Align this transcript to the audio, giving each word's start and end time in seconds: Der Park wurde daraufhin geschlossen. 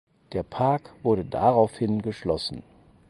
Der 0.33 0.41
Park 0.41 0.95
wurde 1.03 1.23
daraufhin 1.23 2.01
geschlossen. 2.01 2.63